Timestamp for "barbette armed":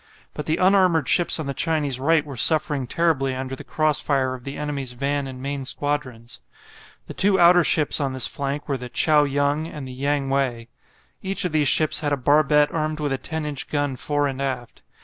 12.17-12.99